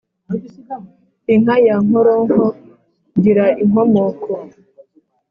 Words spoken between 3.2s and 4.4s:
gira inkomoko!